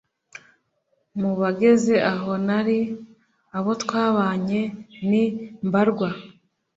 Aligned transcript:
mu 1.19 1.31
bageze 1.39 1.95
aho 2.11 2.31
nari, 2.47 2.79
abo 3.57 3.71
twabanye 3.83 4.61
ni 5.09 5.23
mbarwa 5.67 6.09